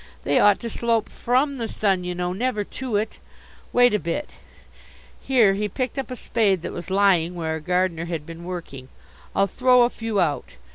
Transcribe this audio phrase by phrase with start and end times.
[0.23, 3.19] They ought to slope from the sun you know, never to it.
[3.71, 4.31] Wait a bit"
[5.21, 8.87] here he picked up a spade that was lying where a gardener had been working
[9.35, 10.55] "I'll throw a few out.